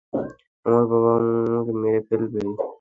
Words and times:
আমার 0.65 0.83
বাবা-মা 0.91 1.13
আমাকে 1.49 1.73
মেরে 1.81 2.01
ফেলবে! 2.07 2.39